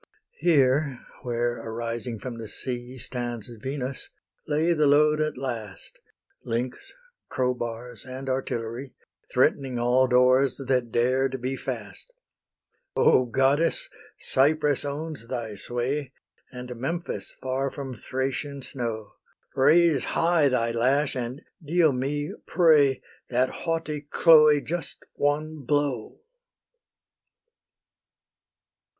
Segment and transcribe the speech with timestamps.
[0.39, 4.09] Here, where arising from the sea Stands Venus,
[4.47, 5.99] lay the load at last,
[6.43, 6.91] Links,
[7.29, 8.95] crowbars, and artillery,
[9.31, 12.15] Threatening all doors that dared be fast.
[12.95, 13.89] O Goddess!
[14.19, 16.13] Cyprus owns thy sway,
[16.51, 19.13] And Memphis, far from Thracian snow:
[19.53, 26.21] Raise high thy lash, and deal me, pray, That haughty Chloe just one blow!